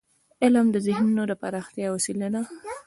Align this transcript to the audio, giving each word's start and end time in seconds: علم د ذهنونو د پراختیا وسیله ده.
علم 0.43 0.67
د 0.71 0.77
ذهنونو 0.87 1.23
د 1.27 1.33
پراختیا 1.41 1.87
وسیله 1.91 2.27
ده. 2.33 2.41